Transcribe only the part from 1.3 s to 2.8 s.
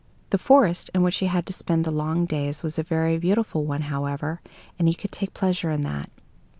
to spend the long days was